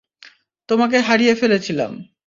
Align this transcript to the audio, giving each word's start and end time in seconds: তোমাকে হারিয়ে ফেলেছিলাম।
তোমাকে 0.69 0.97
হারিয়ে 0.99 1.33
ফেলেছিলাম। 1.35 1.91